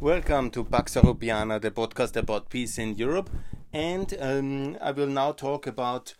[0.00, 3.28] Welcome to Pax Europiana, the podcast about peace in Europe.
[3.72, 6.14] And um, I will now talk about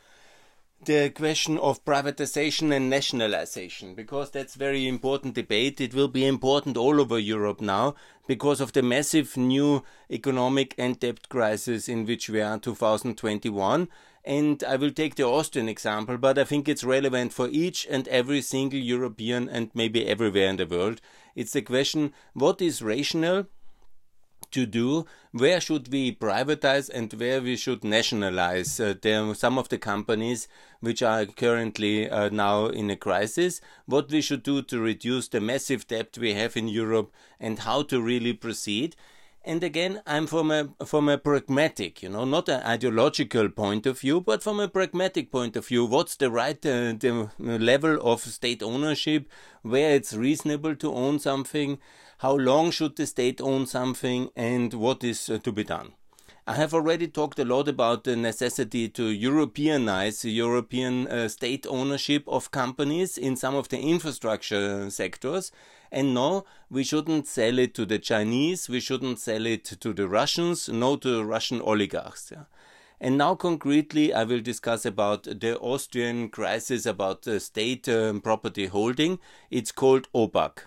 [0.85, 5.80] the question of privatization and nationalization because that's very important debate.
[5.80, 7.95] It will be important all over Europe now
[8.27, 13.88] because of the massive new economic and debt crisis in which we are in 2021.
[14.24, 18.08] And I will take the Austrian example, but I think it's relevant for each and
[18.08, 21.00] every single European and maybe everywhere in the world.
[21.36, 23.46] It's the question what is rational
[24.51, 29.69] to do where should we privatize and where we should nationalize uh, there some of
[29.69, 30.48] the companies
[30.80, 33.61] which are currently uh, now in a crisis?
[33.87, 37.83] What we should do to reduce the massive debt we have in Europe and how
[37.83, 38.97] to really proceed?
[39.45, 43.98] And again i'm from a from a pragmatic you know not an ideological point of
[44.01, 48.20] view but from a pragmatic point of view what's the right uh, the level of
[48.20, 49.27] state ownership
[49.62, 51.78] where it's reasonable to own something
[52.18, 55.92] how long should the state own something and what is uh, to be done
[56.48, 62.25] I have already talked a lot about the necessity to Europeanize European uh, state ownership
[62.27, 65.52] of companies in some of the infrastructure sectors.
[65.92, 70.08] And no, we shouldn't sell it to the Chinese, we shouldn't sell it to the
[70.08, 72.30] Russians, no to Russian oligarchs.
[72.32, 72.44] Yeah.
[72.98, 78.69] And now, concretely, I will discuss about the Austrian crisis about the state um, property
[78.69, 79.19] holding.
[79.50, 80.60] It's called ÖBAG.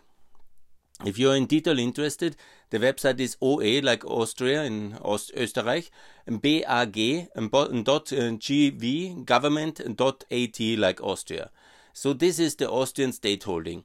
[1.04, 2.36] If you're in detail interested,
[2.70, 5.90] the website is OE, like Austria in Ost Österreich,
[6.28, 7.30] BAG,
[7.84, 11.50] dot uh, GV, government, dot AT, like Austria.
[11.94, 13.84] So this is the Austrian state holding.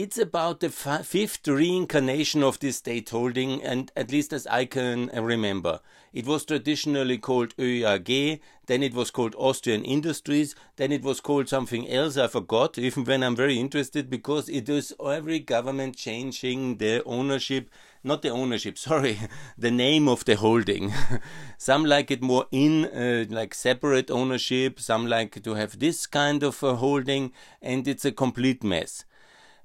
[0.00, 5.08] It's about the fifth reincarnation of this state holding, and at least as I can
[5.08, 5.80] remember.
[6.12, 11.48] It was traditionally called ÖIAG, then it was called Austrian Industries, then it was called
[11.48, 16.76] something else, I forgot, even when I'm very interested, because it is every government changing
[16.76, 17.68] the ownership,
[18.04, 19.18] not the ownership, sorry,
[19.58, 20.92] the name of the holding.
[21.58, 26.44] some like it more in, uh, like separate ownership, some like to have this kind
[26.44, 29.04] of uh, holding, and it's a complete mess.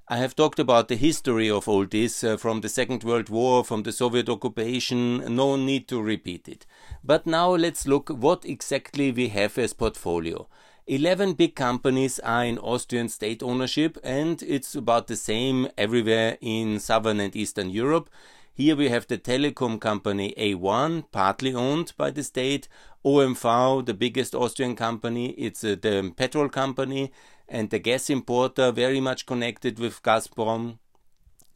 [0.06, 3.64] I have talked about the history of all this uh, from the Second World War,
[3.64, 6.66] from the Soviet occupation, no need to repeat it.
[7.02, 10.46] But now let's look what exactly we have as portfolio.
[10.86, 16.80] 11 big companies are in Austrian state ownership and it's about the same everywhere in
[16.80, 18.10] southern and eastern Europe.
[18.52, 22.68] Here we have the telecom company A1, partly owned by the state,
[23.04, 27.10] OMV, the biggest Austrian company, it's uh, the petrol company,
[27.48, 30.78] and the gas importer very much connected with Gazprom.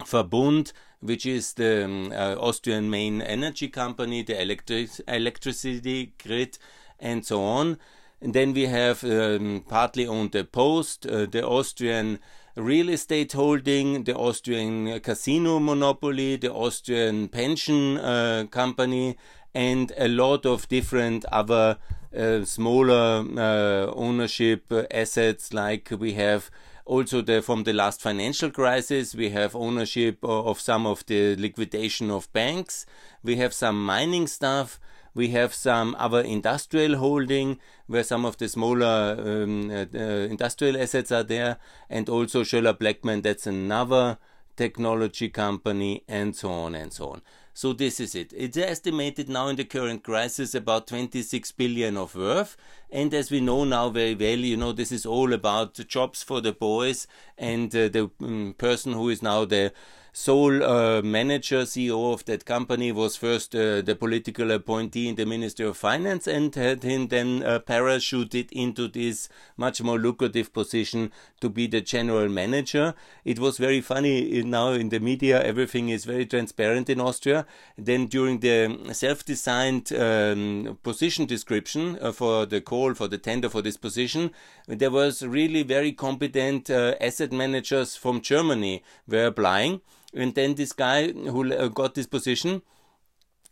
[0.05, 6.57] Verbund, which is the um, uh, Austrian main energy company, the electric electricity grid,
[6.99, 7.77] and so on.
[8.21, 12.19] And then we have um, partly owned the Post, uh, the Austrian
[12.55, 19.17] real estate holding, the Austrian casino monopoly, the Austrian pension uh, company,
[19.53, 21.77] and a lot of different other
[22.15, 25.53] uh, smaller uh, ownership assets.
[25.53, 26.49] Like we have
[26.85, 32.09] also the, from the last financial crisis we have ownership of some of the liquidation
[32.09, 32.85] of banks.
[33.23, 34.79] We have some mining stuff.
[35.13, 41.11] We have some other industrial holding where some of the smaller um, uh, industrial assets
[41.11, 41.57] are there.
[41.89, 44.17] And also Schoeller Bleckmann that's another
[44.55, 47.21] technology company and so on and so on
[47.59, 48.31] so this is it.
[48.37, 52.55] It's estimated now in the current crisis about 26 billion of worth.
[52.89, 56.23] And as we know now very well, you know, this is all about the jobs
[56.23, 57.05] for the boys
[57.37, 59.73] and uh, the um, person who is now the
[60.13, 65.25] sole uh, manager, CEO of that company, was first uh, the political appointee in the
[65.25, 71.11] Ministry of Finance and had him then uh, parachuted into this much more lucrative position
[71.41, 72.93] to be the general manager.
[73.25, 77.45] It was very funny now in the media, everything is very transparent in Austria.
[77.77, 83.49] Then during the self designed um, position description uh, for the call for the tender
[83.49, 84.31] for this position,
[84.67, 89.81] there was really very competent uh, asset managers from Germany were applying.
[90.13, 92.61] And then this guy who uh, got this position,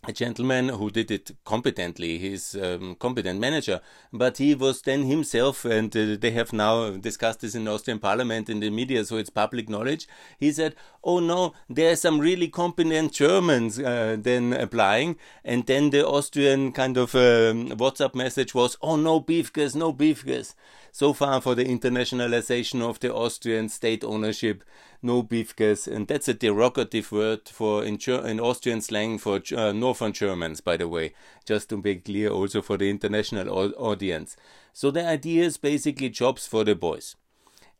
[0.08, 3.82] a gentleman who did it competently, he's a um, competent manager,
[4.14, 8.50] but he was then himself, and uh, they have now discussed this in Austrian parliament
[8.50, 10.08] in the media, so it's public knowledge.
[10.40, 15.90] He said, Oh no, there are some really competent Germans uh, then applying, and then
[15.90, 20.56] the Austrian kind of um, WhatsApp message was, Oh no, Piefkes, no Piefkes.
[20.98, 24.64] So far for the internationalization of the Austrian state ownership,
[25.04, 30.12] no Piefkes, and that's a derogative word for in, in Austrian slang for uh, Northern
[30.12, 31.14] Germans, by the way,
[31.46, 34.36] just to be clear also for the international audience.
[34.74, 37.16] So the idea is basically jobs for the boys.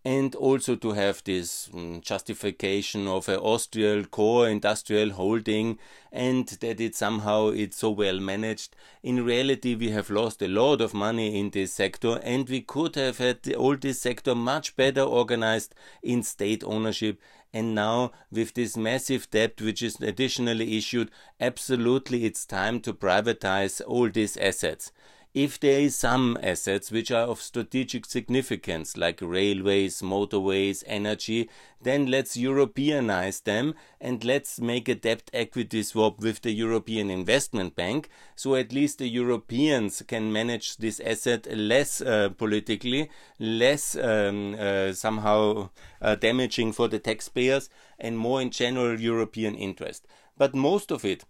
[0.08, 5.78] And also to have this um, justification of an Austrian core industrial holding
[6.14, 8.74] and that it somehow it's so well managed.
[9.04, 12.96] In reality, we have lost a lot of money in this sector and we could
[12.96, 17.20] have had all this sector much better organized in state ownership
[17.54, 21.12] and now with this massive debt which is additionally issued
[21.42, 24.92] absolutely it's time to privatize all these assets
[25.34, 31.50] if there is some assets which are of strategic significance, like railways, motorways, energy,
[31.82, 37.76] then let's Europeanize them and let's make a debt equity swap with the European Investment
[37.76, 43.10] Bank, so at least the Europeans can manage this asset less uh, politically,
[43.40, 45.70] less um, uh, somehow
[46.02, 47.70] uh, damaging for the taxpayers,
[48.00, 50.08] and more in general European interest.
[50.38, 51.26] But most of it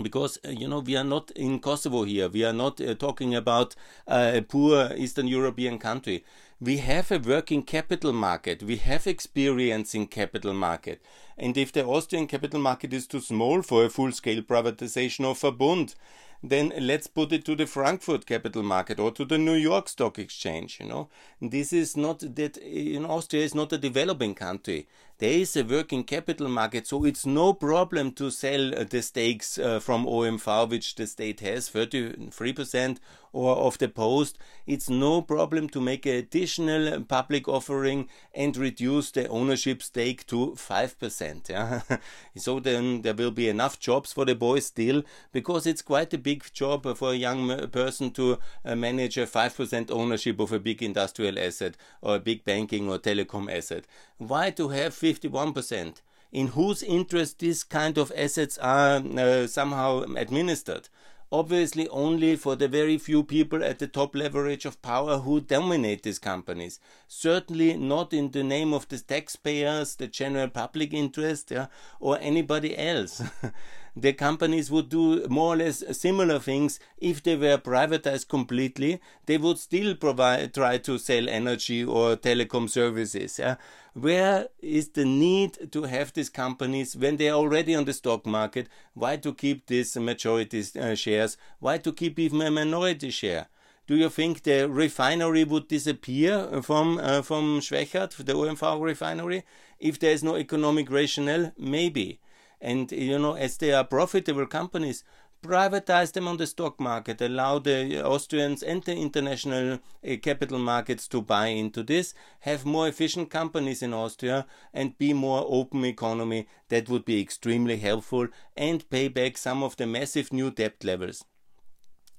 [0.00, 2.28] because uh, you know we are not in Kosovo here.
[2.28, 3.74] We are not uh, talking about
[4.06, 6.24] uh, a poor Eastern European country.
[6.60, 8.62] We have a working capital market.
[8.62, 11.02] We have experience in capital market.
[11.36, 15.96] And if the Austrian capital market is too small for a full-scale privatization of Verbund,
[16.42, 20.18] then let's put it to the Frankfurt capital market or to the New York Stock
[20.18, 20.78] Exchange.
[20.80, 21.08] You know,
[21.40, 24.88] this is not that in Austria is not a developing country.
[25.18, 29.58] There is a working capital market, so it's no problem to sell uh, the stakes
[29.58, 32.98] uh, from OMV, which the state has, 33%
[33.32, 34.38] or of the post.
[34.66, 40.54] It's no problem to make an additional public offering and reduce the ownership stake to
[40.56, 41.48] 5%.
[41.48, 41.80] Yeah?
[42.36, 46.18] so then there will be enough jobs for the boys still, because it's quite a
[46.18, 50.82] big job for a young person to uh, manage a 5% ownership of a big
[50.82, 53.84] industrial asset or a big banking or telecom asset.
[54.18, 55.96] Why to have 51%?
[56.30, 60.88] In whose interest these kind of assets are uh, somehow administered?
[61.32, 66.02] Obviously, only for the very few people at the top leverage of power who dominate
[66.02, 66.78] these companies.
[67.08, 71.66] Certainly not in the name of the taxpayers, the general public interest, yeah,
[72.00, 73.22] or anybody else.
[73.94, 79.00] the companies would do more or less similar things if they were privatized completely.
[79.26, 83.38] They would still provide, try to sell energy or telecom services.
[83.38, 83.56] Yeah?
[83.92, 88.24] Where is the need to have these companies when they are already on the stock
[88.24, 88.68] market?
[88.94, 91.36] Why to keep these majority uh, shares?
[91.58, 93.48] Why to keep even a minority share?
[93.86, 99.42] Do you think the refinery would disappear from uh, from Schwechat, the OMV refinery,
[99.80, 101.52] if there is no economic rationale?
[101.58, 102.20] Maybe.
[102.62, 105.02] And you know, as they are profitable companies,
[105.42, 111.08] privatize them on the stock market, allow the Austrians and the international uh, capital markets
[111.08, 116.46] to buy into this, have more efficient companies in Austria, and be more open economy.
[116.68, 121.24] That would be extremely helpful and pay back some of the massive new debt levels.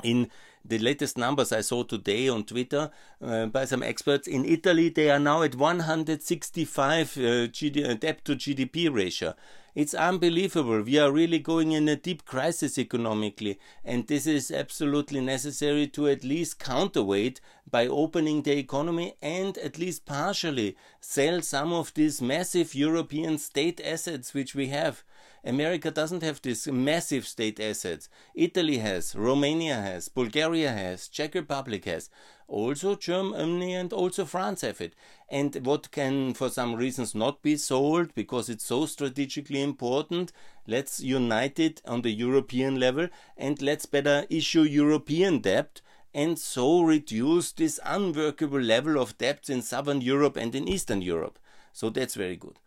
[0.04, 0.30] In
[0.66, 2.90] the latest numbers I saw today on Twitter
[3.22, 8.36] uh, by some experts in Italy, they are now at 165 uh, uh, debt to
[8.36, 9.36] GDP ratio.
[9.76, 10.84] It's unbelievable.
[10.84, 16.08] We are really going in a deep crisis economically, and this is absolutely necessary to
[16.08, 22.22] at least counterweight by opening the economy and at least partially sell some of these
[22.22, 25.04] massive European state assets which we have.
[25.44, 28.10] America doesn't have these massive state assets.
[28.34, 32.10] Italy has, Romania has, Bulgaria has, Czech Republic has.
[32.48, 34.94] Also Germany and also France have it.
[35.30, 40.32] And what can for some reasons not be sold because it's so strategically important,
[40.68, 45.82] let's unite it on the European level and let's better issue European debt
[46.14, 51.40] and so reduce this unworkable level of debts in southern Europe and in eastern Europe.
[51.72, 52.60] So that's very good.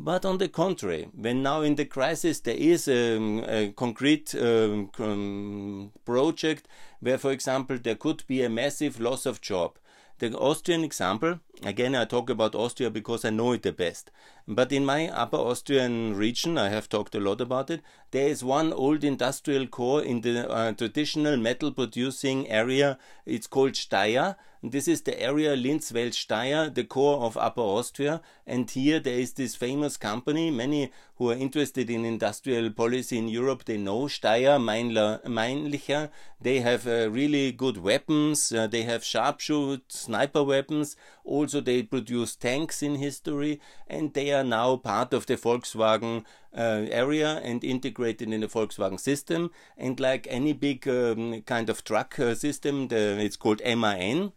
[0.00, 3.16] But on the contrary, when now in the crisis there is a,
[3.48, 6.68] a concrete um, project
[7.00, 9.76] where, for example, there could be a massive loss of job.
[10.20, 14.12] The Austrian example, again, I talk about Austria because I know it the best.
[14.50, 18.42] But in my upper Austrian region, I have talked a lot about it, there is
[18.42, 22.98] one old industrial core in the uh, traditional metal producing area.
[23.26, 28.20] It's called Steyr this is the area Linz-Wels Steyr, the core of Upper Austria.
[28.44, 30.50] And here there is this famous company.
[30.50, 36.10] Many who are interested in industrial policy in Europe, they know Steyr, Mannlicher.
[36.40, 38.50] They have uh, really good weapons.
[38.50, 40.96] Uh, they have sharpshoot sniper weapons.
[41.24, 43.60] Also, they produce tanks in history.
[43.86, 46.24] And they are now part of the Volkswagen
[46.56, 49.50] uh, area and integrated in the Volkswagen system.
[49.76, 54.32] And like any big um, kind of truck uh, system, the, it's called MAN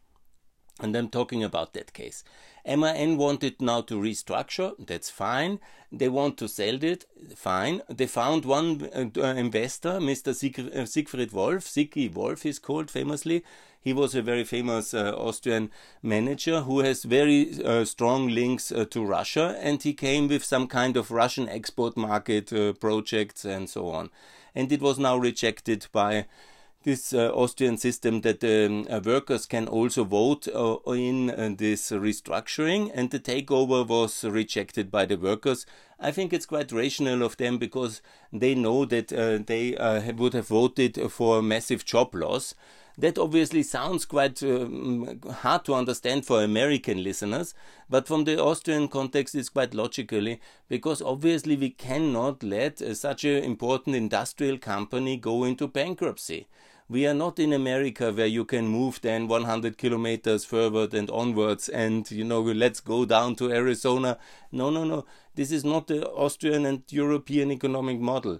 [0.82, 2.24] and I'm talking about that case.
[2.66, 5.60] MAN wanted now to restructure, that's fine.
[5.92, 7.82] They want to sell it, fine.
[7.90, 10.30] They found one uh, investor, Mr.
[10.30, 13.44] Uh, Siegfried Wolf, Sigi Wolf is called famously.
[13.84, 15.72] He was a very famous uh, Austrian
[16.04, 20.68] manager who has very uh, strong links uh, to Russia, and he came with some
[20.68, 24.12] kind of Russian export market projects and so on.
[24.54, 26.28] And it was now rejected by
[26.84, 31.92] this uh, Austrian system that um, uh, workers can also vote uh, in uh, this
[31.92, 35.66] restructuring, and the takeover was rejected by the workers.
[36.00, 38.02] I think it's quite rational of them because
[38.34, 42.56] they know that uh, they uh, would have voted for massive job loss.
[42.98, 47.54] That obviously sounds quite um, hard to understand for American listeners,
[47.90, 53.44] but from the Austrian context, it's quite logically because obviously we cannot let such an
[53.44, 56.48] important industrial company go into bankruptcy.
[56.92, 61.70] We are not in America where you can move then 100 kilometers forward and onwards
[61.70, 64.18] and, you know, let's go down to Arizona.
[64.52, 65.06] No, no, no.
[65.34, 68.40] This is not the Austrian and European economic model.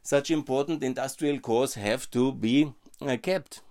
[0.00, 3.62] Such important industrial cores have to be uh, kept.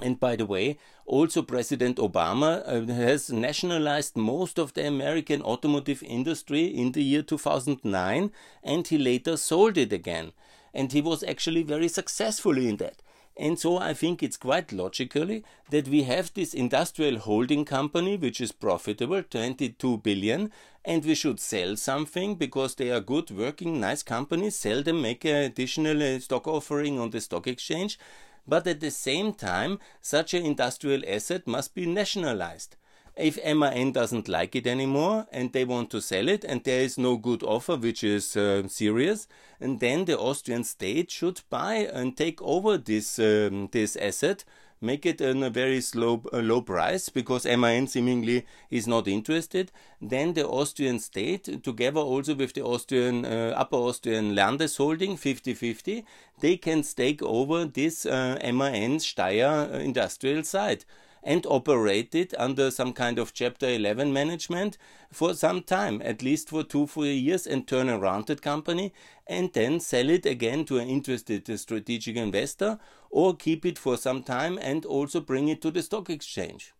[0.00, 6.02] And by the way, also President Obama uh, has nationalized most of the American automotive
[6.02, 8.32] industry in the year 2009
[8.62, 10.32] and he later sold it again.
[10.72, 13.02] And he was actually very successful in that.
[13.36, 18.40] And so I think it's quite logically that we have this industrial holding company which
[18.40, 20.52] is profitable, 22 billion,
[20.84, 25.24] and we should sell something because they are good working, nice companies, sell them, make
[25.24, 27.98] an additional uh, stock offering on the stock exchange.
[28.46, 32.76] But at the same time, such an industrial asset must be nationalized
[33.16, 36.98] if MAN doesn't like it anymore and they want to sell it and there is
[36.98, 39.28] no good offer which is uh, serious
[39.60, 44.44] and then the Austrian state should buy and take over this um, this asset
[44.80, 49.70] make it in a very slow uh, low price because MAN seemingly is not interested
[50.02, 56.04] then the Austrian state together also with the Austrian uh, upper Austrian Landesholding 50-50
[56.40, 60.84] they can take over this uh, MAN Steyr uh, industrial site
[61.24, 64.76] and operate it under some kind of Chapter 11 management
[65.10, 68.92] for some time, at least for two, three years, and turn around that company
[69.26, 72.78] and then sell it again to an interested strategic investor
[73.10, 76.74] or keep it for some time and also bring it to the stock exchange.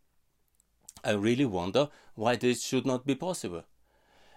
[1.02, 3.64] I really wonder why this should not be possible.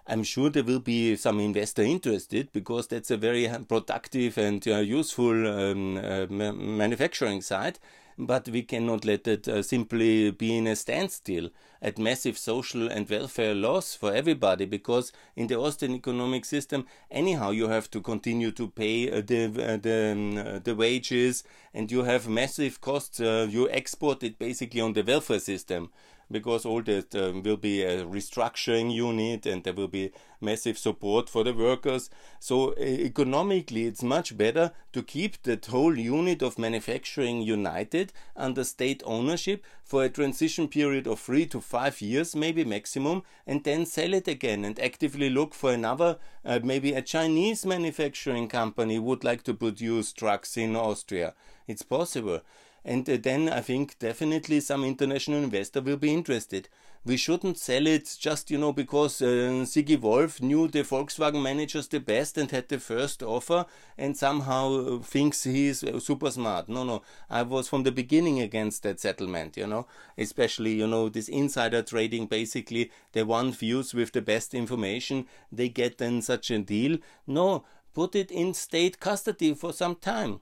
[0.10, 4.78] I'm sure there will be some investor interested because that's a very productive and uh,
[4.78, 7.78] useful um, uh, manufacturing site
[8.18, 11.50] but we cannot let it uh, simply be in a standstill
[11.82, 17.52] at massive social and welfare loss for everybody because in the Austrian economic system anyhow
[17.52, 21.44] you have to continue to pay uh, the uh, the, um, uh, the wages
[21.74, 25.90] and you have massive costs uh, you export it basically on the welfare system
[26.32, 31.30] because all that um, will be a restructuring unit and there will be massive support
[31.30, 32.10] for the workers.
[32.40, 39.02] So economically, it's much better to keep that whole unit of manufacturing united under state
[39.06, 44.14] ownership for a transition period of three to five years, maybe maximum, and then sell
[44.14, 49.44] it again and actively look for another, uh, maybe a Chinese manufacturing company would like
[49.44, 51.34] to produce trucks in Austria.
[51.68, 52.42] It's possible.
[52.88, 56.70] And uh, then I think definitely some international investor will be interested.
[57.04, 61.90] We shouldn't sell it just, you know, because uh, Sigi Wolf knew the Volkswagen managers
[61.90, 63.66] the best and had the first offer
[63.98, 66.70] and somehow uh, thinks he is uh, super smart.
[66.70, 67.02] No, no.
[67.30, 71.82] I was from the beginning against that settlement, you know, especially, you know, this insider
[71.82, 77.00] trading basically, the one views with the best information, they get then such a deal.
[77.26, 80.40] No, put it in state custody for some time.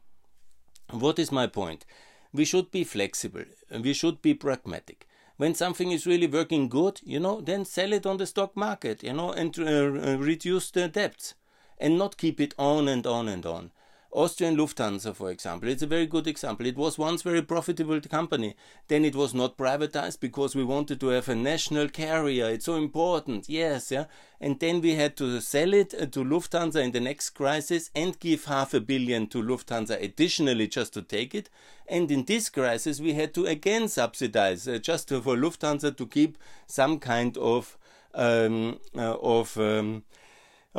[0.91, 1.85] What is my point?
[2.35, 3.45] We should be flexible.
[3.71, 5.07] We should be pragmatic.
[5.37, 9.03] When something is really working good you know then sell it on the stock market
[9.03, 11.33] you know and uh, reduce the debts
[11.77, 13.71] and not keep it on and on and on
[14.15, 16.65] Austrian Lufthansa, for example, it's a very good example.
[16.65, 18.55] It was once very profitable company.
[18.87, 22.45] Then it was not privatized because we wanted to have a national carrier.
[22.45, 23.49] It's so important.
[23.49, 24.05] Yes, yeah.
[24.39, 28.17] And then we had to sell it uh, to Lufthansa in the next crisis and
[28.21, 31.49] give half a billion to Lufthansa additionally just to take it.
[31.85, 36.07] And in this crisis, we had to again subsidize uh, just to, for Lufthansa to
[36.07, 37.77] keep some kind of
[38.13, 40.03] um, uh, of um,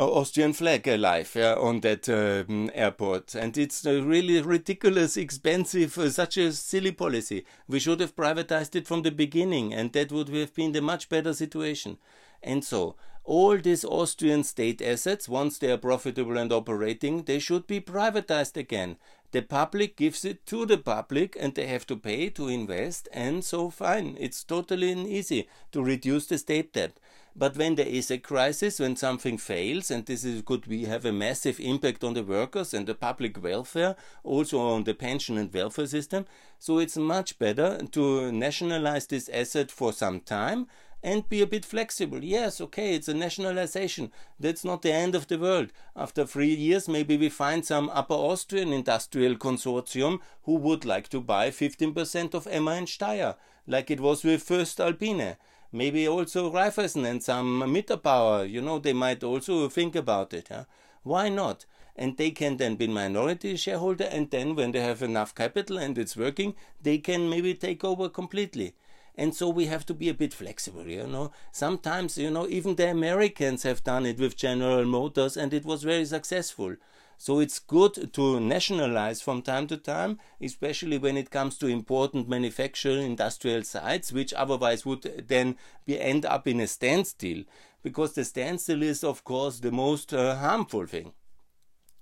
[0.05, 3.35] Austrian flag alive yeah, on that um, airport.
[3.35, 7.47] And it's a really ridiculous, expensive, uh, such a silly policy.
[7.67, 11.09] We should have privatized it from the beginning, and that would have been a much
[11.09, 11.97] better situation.
[12.43, 17.67] And so, all these Austrian state assets, once they are profitable and operating, they should
[17.67, 18.99] be privatized again.
[19.33, 23.45] The public gives it to the public and they have to pay to invest, and
[23.45, 24.17] so fine.
[24.21, 26.99] It's totally easy to reduce the state debt.
[27.39, 31.05] But when there is a crisis, when something fails, and this is, could we have
[31.05, 35.53] a massive impact on the workers and the public welfare, also on the pension and
[35.53, 36.25] welfare system,
[36.59, 40.67] so it's much better to nationalize this asset for some time
[41.03, 42.25] and be a bit flexible.
[42.25, 44.13] Yes, okay, it's a nationalization.
[44.41, 45.73] That's not the end of the world.
[45.95, 51.21] After three years, maybe we find some Upper Austrian industrial consortium who would like to
[51.21, 55.37] buy 15% of MAN Steyr, like it was with voestalpine
[55.73, 60.49] maybe also Raiffeisen and some Mitterbauer, you know, they might also think about it.
[60.49, 60.65] Huh?
[61.03, 61.67] Why not?
[61.95, 65.97] And they can then be minority shareholder, and then when they have enough capital and
[65.97, 68.75] it's working, they can maybe take over completely.
[69.19, 71.33] And so we have to be a bit flexible, you know.
[71.51, 75.85] Sometimes, you know, even the Americans have done it with General Motors, and it was
[75.85, 76.77] very successful.
[77.19, 82.29] So it's good to nationalize from time to time, especially when it comes to important
[82.29, 85.57] manufacturing industrial sites, which otherwise would then
[85.87, 87.45] be end up in a standstill,
[87.83, 91.13] because the standstill is, of course, the most uh, harmful thing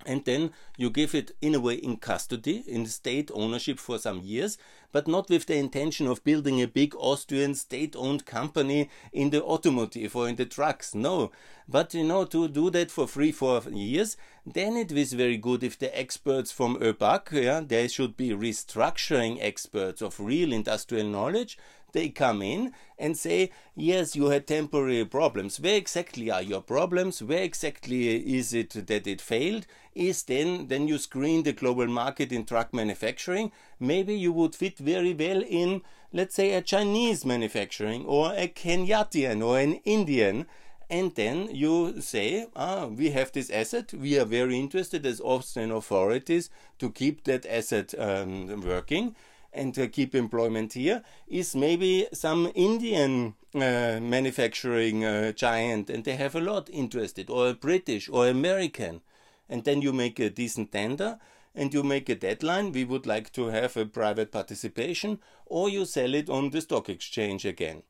[0.07, 4.21] and then you give it in a way in custody in state ownership for some
[4.21, 4.59] years
[4.93, 9.43] but not with the intention of building a big austrian state owned company in the
[9.43, 11.31] automotive or in the trucks no.
[11.67, 15.65] But you know to do that for three four years then it is very good
[15.65, 21.59] if the experts from ÖBAG yeah there should be restructuring experts of real industrial knowledge
[21.95, 25.59] they come in and say, yes, you had temporary problems.
[25.59, 27.23] Where exactly are your problems?
[27.23, 29.67] Where exactly is it that it failed?
[29.95, 33.51] Is then, then you screen the global market in truck manufacturing.
[33.81, 35.81] Maybe you would fit very well in,
[36.13, 40.47] let's say, a Chinese manufacturing or a Kenyatian or an Indian
[40.91, 45.71] and then you say, ah, we have this asset, we are very interested as Austrian
[45.71, 49.17] authorities to keep that asset um, working
[49.55, 56.17] and uh, keep employment here is maybe some Indian uh, manufacturing uh, giant and they
[56.17, 59.01] have a lot interested or a British or American.
[59.49, 61.19] And then you make a decent tender
[61.55, 62.73] and you make a deadline.
[62.73, 66.89] We would like to have a private participation or you sell it on the stock
[66.89, 67.83] exchange again.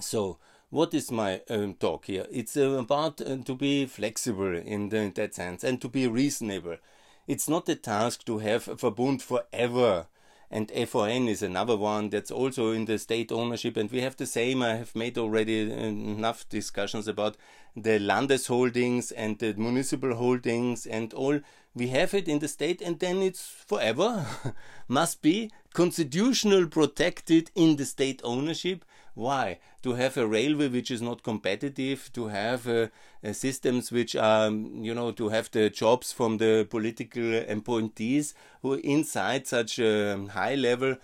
[0.00, 0.38] So
[0.70, 2.26] what is my um, talk here?
[2.30, 6.06] It's uh, about uh, to be flexible in, the, in that sense and to be
[6.06, 6.76] reasonable.
[7.26, 10.06] It's not a task to have a Verbund forever
[10.50, 13.76] and FON is another one that's also in the state ownership.
[13.76, 14.62] And we have the same.
[14.62, 17.36] I have made already enough discussions about
[17.76, 21.40] the Landesholdings and the municipal holdings and all.
[21.72, 24.26] We have it in the state, and then it's forever.
[24.88, 28.84] Must be constitutional protected in the state ownership
[29.14, 29.58] why?
[29.82, 32.88] To have a railway which is not competitive, to have uh,
[33.24, 38.74] uh, systems which are, you know, to have the jobs from the political appointees who
[38.74, 40.96] inside such a high level.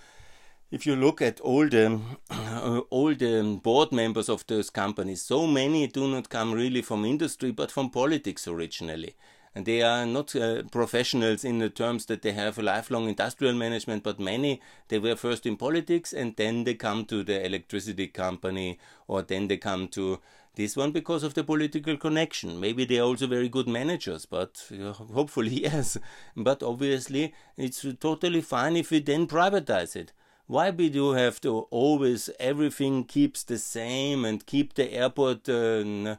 [0.71, 5.47] If you look at all the uh, all the board members of those companies, so
[5.47, 9.15] many do not come really from industry but from politics originally
[9.57, 13.55] and they are not uh, professionals in the terms that they have a lifelong industrial
[13.55, 18.07] management, but many they were first in politics and then they come to the electricity
[18.07, 20.21] company or then they come to
[20.57, 22.61] this one because of the political connection.
[22.61, 25.97] Maybe they are also very good managers, but uh, hopefully yes.
[26.37, 30.13] But obviously, it's totally fine if we then privatize it.
[30.49, 35.49] Why we do have to always everything keeps the same and keep the airport?
[35.49, 36.17] Uh,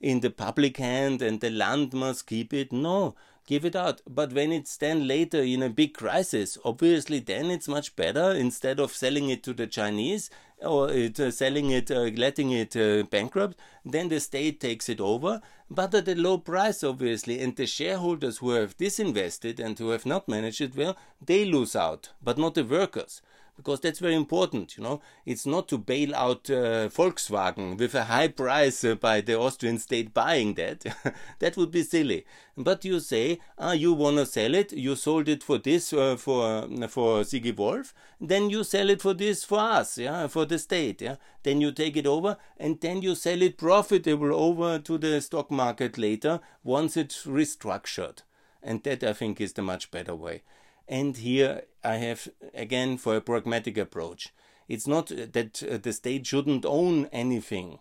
[0.00, 2.72] in the public hand and the land must keep it.
[2.72, 3.14] No,
[3.46, 4.00] give it out.
[4.08, 8.78] But when it's then later in a big crisis, obviously then it's much better instead
[8.80, 10.30] of selling it to the Chinese
[10.60, 15.00] or it, uh, selling it, uh, letting it uh, bankrupt, then the state takes it
[15.00, 17.40] over, but at a low price, obviously.
[17.40, 21.76] And the shareholders who have disinvested and who have not managed it well, they lose
[21.76, 23.22] out, but not the workers
[23.58, 24.78] because that's very important.
[24.78, 29.20] You know, it's not to bail out uh, Volkswagen with a high price uh, by
[29.20, 30.86] the Austrian state buying that.
[31.40, 32.24] that would be silly.
[32.56, 34.72] But you say, ah, you wanna sell it?
[34.72, 37.92] You sold it for this uh, for for Sigi Wolf.
[38.20, 41.16] Then you sell it for this for us, yeah, for the state, yeah.
[41.42, 45.50] Then you take it over and then you sell it profitable over to the stock
[45.50, 48.18] market later once it's restructured.
[48.62, 50.42] And that I think is the much better way.
[50.88, 54.32] And here I have again for a pragmatic approach.
[54.68, 57.78] It's not that uh, the state shouldn't own anything.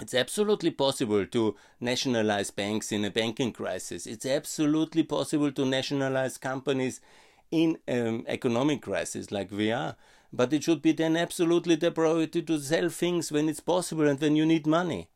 [0.00, 4.06] It's absolutely possible to nationalize banks in a banking crisis.
[4.06, 7.00] It's absolutely possible to nationalize companies
[7.50, 9.96] in um, economic crisis like we are.
[10.32, 14.20] But it should be then absolutely the priority to sell things when it's possible and
[14.20, 15.08] when you need money.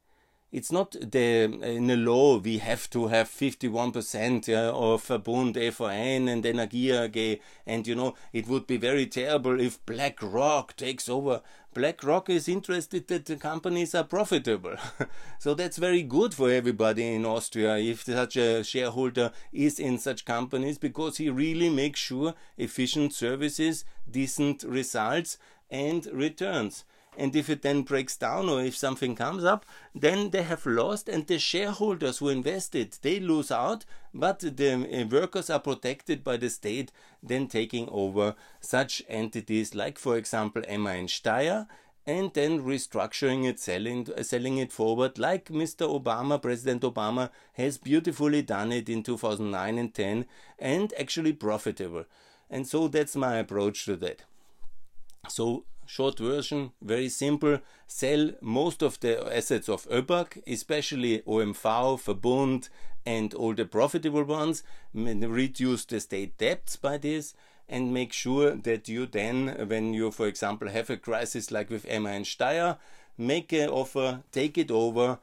[0.53, 6.29] It's not the in the law we have to have 51% uh, of Verbund, EVN
[6.29, 11.41] and Energie AG and you know it would be very terrible if BlackRock takes over.
[11.75, 14.77] BlackRock is interested that the companies are profitable.
[15.39, 20.27] so that's very good for everybody in Austria if such a shareholder is in such
[20.27, 25.39] companies because he really makes sure efficient services, decent results
[25.71, 26.85] and returns
[27.17, 31.09] and if it then breaks down or if something comes up, then they have lost,
[31.09, 36.37] and the shareholders who invested they lose out, but the uh, workers are protected by
[36.37, 36.91] the state
[37.23, 41.67] then taking over such entities like, for example, MAN Steyr.
[42.05, 45.87] And then restructuring it, selling, selling it forward, like Mr.
[45.89, 50.27] Obama, President Obama, has beautifully done it in 2009 and 10,
[50.59, 52.05] and actually profitable.
[52.51, 54.23] And so that's my approach to that.
[55.29, 62.69] So short version, very simple, sell most of the assets of ÖBAG, especially OMV, Verbund,
[63.05, 64.63] and all the profitable ones,
[64.95, 67.35] reduce the state debts by this,
[67.69, 71.87] and make sure that you then, when you, for example, have a crisis like with
[71.87, 72.79] MAN Steyr,
[73.19, 75.19] make an offer, take it over,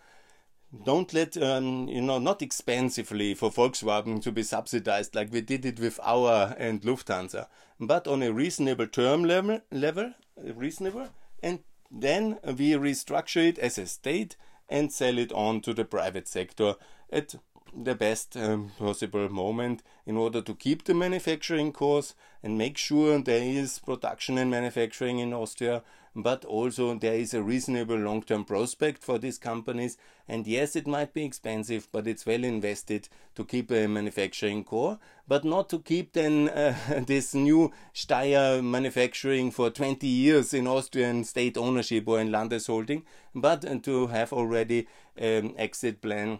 [0.85, 5.65] don't let um, you know not expensively for Volkswagen to be subsidized like we did
[5.65, 7.47] it with AUA and Lufthansa,
[7.79, 10.13] but on a reasonable term level, level
[10.55, 11.09] reasonable,
[11.41, 11.59] and
[11.91, 14.35] then we restructure it as a state
[14.69, 16.75] and sell it on to the private sector
[17.11, 17.35] at
[17.75, 23.19] the best um, possible moment in order to keep the manufacturing course and make sure
[23.19, 25.83] there is production and manufacturing in Austria,
[26.15, 29.97] but also there is a reasonable long term prospect for these companies.
[30.27, 34.99] And yes, it might be expensive, but it's well invested to keep a manufacturing core,
[35.27, 41.23] but not to keep then uh, this new Steyr manufacturing for 20 years in Austrian
[41.23, 46.39] state ownership or in Landesholding, but to have already an um, exit plan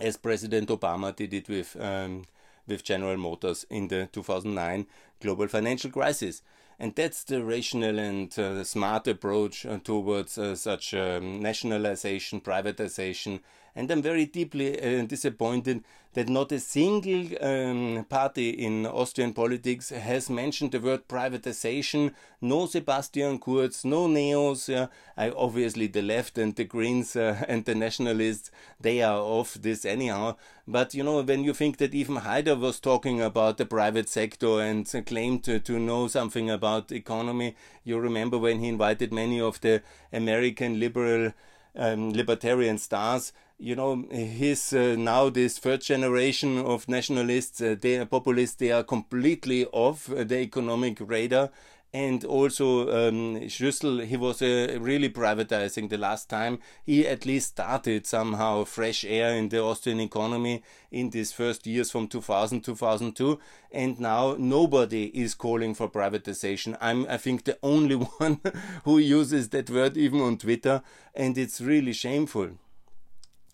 [0.00, 2.24] as President Obama did it with um,
[2.66, 4.86] with General Motors in the 2009
[5.20, 6.42] global financial crisis.
[6.78, 13.40] And that's the rational and uh, smart approach uh, towards uh, such um, nationalization, privatization.
[13.74, 19.90] And I'm very deeply uh, disappointed that not a single um, party in Austrian politics
[19.90, 22.12] has mentioned the word privatization.
[22.40, 24.74] No Sebastian Kurz, no Neos.
[24.74, 28.50] Uh, I, obviously, the left and the Greens uh, and the nationalists,
[28.80, 30.36] they are off this anyhow.
[30.66, 34.60] But you know, when you think that even Haider was talking about the private sector
[34.60, 37.54] and claimed to, to know something about economy,
[37.84, 41.32] you remember when he invited many of the American liberal
[41.76, 47.98] um, libertarian stars you know, his uh, now this third generation of nationalists, uh, they
[47.98, 51.50] are populists, they are completely off the economic radar.
[51.90, 56.58] And also, um, Schüssel, he was uh, really privatizing the last time.
[56.84, 61.90] He at least started somehow fresh air in the Austrian economy in these first years
[61.90, 63.40] from 2000, 2002.
[63.72, 66.76] And now nobody is calling for privatization.
[66.78, 68.42] I'm, I think, the only one
[68.84, 70.82] who uses that word even on Twitter.
[71.14, 72.50] And it's really shameful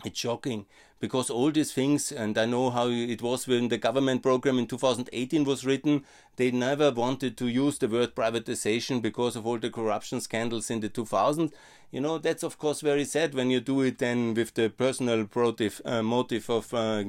[0.05, 0.65] it's shocking
[0.99, 4.65] because all these things, and I know how it was when the government program in
[4.65, 6.05] 2018 was written,
[6.37, 10.79] they never wanted to use the word privatization because of all the corruption scandals in
[10.79, 11.51] the 2000s.
[11.91, 15.27] You know, that's of course very sad when you do it then with the personal
[15.35, 17.03] motive, uh, motive of uh,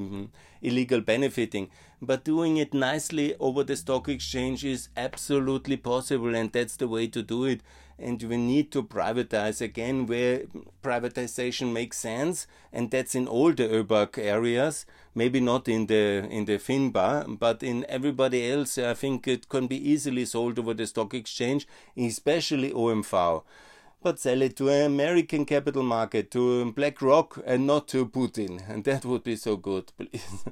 [0.61, 1.71] illegal benefiting.
[2.03, 7.07] But doing it nicely over the stock exchange is absolutely possible, and that's the way
[7.07, 7.63] to do it
[7.99, 10.43] and we need to privatize again where
[10.83, 16.45] privatization makes sense and that's in all the ÖBAG areas maybe not in the in
[16.45, 20.87] the FIMBAG but in everybody else i think it can be easily sold over the
[20.87, 23.43] stock exchange especially omv
[24.03, 28.63] but sell it to an American capital market, to BlackRock, and not to Putin.
[28.69, 30.45] And that would be so good, please.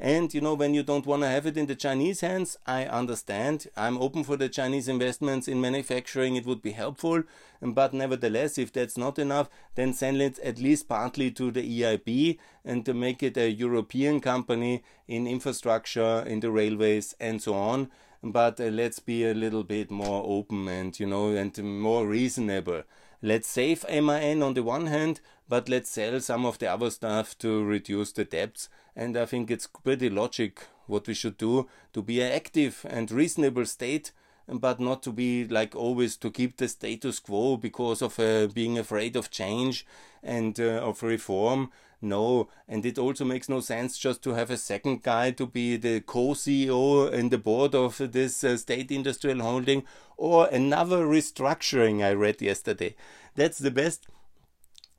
[0.00, 2.84] and you know, when you don't want to have it in the Chinese hands, I
[2.84, 3.68] understand.
[3.76, 7.22] I'm open for the Chinese investments in manufacturing, it would be helpful.
[7.62, 12.38] But nevertheless, if that's not enough, then sell it at least partly to the EIB
[12.64, 17.90] and to make it a European company in infrastructure, in the railways, and so on
[18.22, 22.82] but uh, let's be a little bit more open and you know and more reasonable.
[23.20, 27.36] Let's save MAN on the one hand but let's sell some of the other stuff
[27.38, 28.68] to reduce the debts.
[28.94, 33.10] And i think it's pretty logic what we should do to be an active and
[33.10, 34.12] reasonable state
[34.48, 38.78] but not to be like always to keep the status quo because of uh, being
[38.78, 39.86] afraid of change
[40.22, 41.70] and uh, of reform
[42.00, 45.76] no, and it also makes no sense just to have a second guy to be
[45.76, 49.84] the co-CEO in the board of this uh, state industrial holding
[50.16, 52.94] or another restructuring I read yesterday.
[53.34, 54.06] That's the best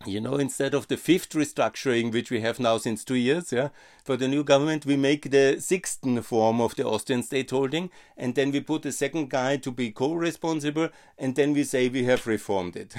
[0.05, 3.69] you know, instead of the fifth restructuring, which we have now since two years, yeah,
[4.05, 8.33] for the new government, we make the sixth form of the Austrian state holding, and
[8.35, 12.27] then we put the second guy to be co-responsible, and then we say we have
[12.27, 12.95] reformed it.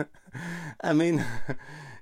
[0.80, 1.24] I mean,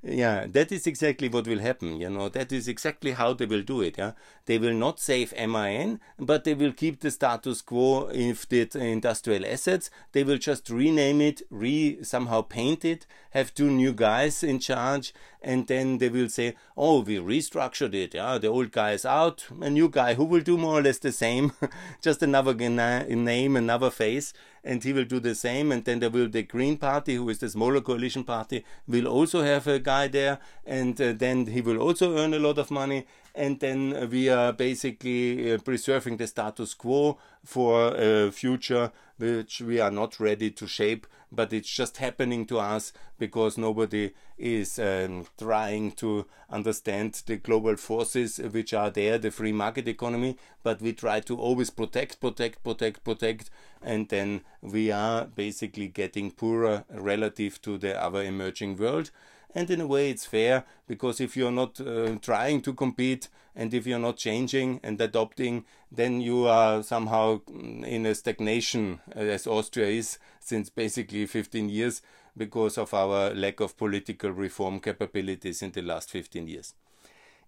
[0.03, 2.01] yeah, that is exactly what will happen.
[2.01, 3.97] You know, that is exactly how they will do it.
[3.99, 4.13] Yeah,
[4.47, 9.45] they will not save MAN, but they will keep the status quo if the industrial
[9.45, 9.91] assets.
[10.13, 15.13] They will just rename it, re somehow paint it, have two new guys in charge,
[15.43, 18.15] and then they will say, "Oh, we restructured it.
[18.15, 20.99] Yeah, the old guy is out, a new guy who will do more or less
[20.99, 21.53] the same,
[22.01, 24.33] just another name, another face."
[24.65, 25.73] And he will do the same.
[25.73, 29.43] And then there will the Green Party, who is the smaller coalition party, will also
[29.43, 33.07] have a guy there, and uh, then he will also earn a lot of money.
[33.35, 38.91] And then we are basically uh, preserving the status quo for a future
[39.21, 44.13] which we are not ready to shape, but it's just happening to us because nobody
[44.39, 50.37] is um, trying to understand the global forces which are there, the free market economy,
[50.63, 53.51] but we try to always protect, protect, protect, protect,
[53.83, 59.11] and then we are basically getting poorer relative to the other emerging world
[59.55, 63.75] and in a way it's fair because if you're not uh, trying to compete and
[63.75, 69.47] if you're not changing and adopting then you are somehow in a stagnation uh, as
[69.47, 72.03] austria is since basically 15 years
[72.37, 76.75] because of our lack of political reform capabilities in the last 15 years.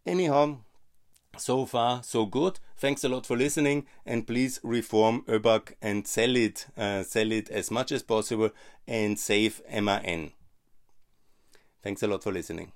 [0.04, 0.58] Anyhow
[1.38, 2.58] so far so good.
[2.76, 7.48] Thanks a lot for listening and please reform ÖBAG and sell it uh, sell it
[7.48, 8.50] as much as possible
[8.86, 10.32] and save MAN
[11.82, 12.72] Thanks a lot for listening.